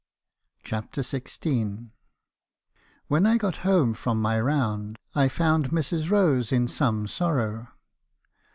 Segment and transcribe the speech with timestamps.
[0.63, 1.91] CHAPTER XVI.
[3.07, 6.09] "When I got home from my round, I found Mrs.
[6.09, 7.67] Rose in some sorrow.